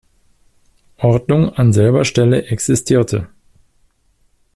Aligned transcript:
Ordnung 0.97 1.53
an 1.57 1.73
selber 1.73 2.05
Stelle 2.05 2.45
existierte. 2.47 3.29